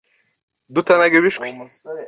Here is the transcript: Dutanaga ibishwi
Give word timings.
Dutanaga 0.75 1.13
ibishwi 1.17 1.47